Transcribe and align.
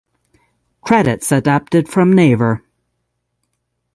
Credits 0.81 1.31
adapted 1.31 1.87
from 1.87 2.11
Naver 2.13 2.63